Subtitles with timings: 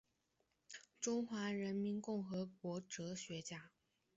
[0.99, 3.69] 中华人民共和国哲学家。